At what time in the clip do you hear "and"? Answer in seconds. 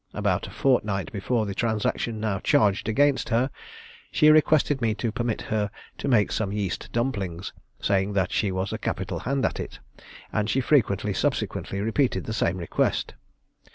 10.33-10.49